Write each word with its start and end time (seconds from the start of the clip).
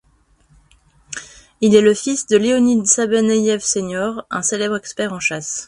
Il 1.61 1.75
est 1.75 1.81
le 1.81 1.93
fils 1.93 2.25
de 2.25 2.35
Leonid 2.35 2.87
Sabaneïev 2.87 3.59
Sr., 3.59 4.25
un 4.31 4.41
célèbre 4.41 4.75
expert 4.77 5.13
en 5.13 5.19
chasse. 5.19 5.59